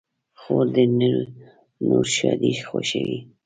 [0.39, 0.77] خور د
[1.79, 3.19] نورو ښادۍ خوښوي.